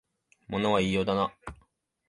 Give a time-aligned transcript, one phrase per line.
[0.47, 1.31] 物は言いようだな